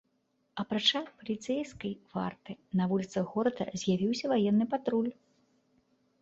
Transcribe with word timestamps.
Апрача 0.61 1.01
паліцэйскай 1.17 1.93
варты, 2.13 2.51
на 2.79 2.87
вуліцах 2.95 3.29
горада 3.35 3.69
з'явіўся 3.83 4.25
ваенны 4.33 4.65
патруль. 4.73 5.11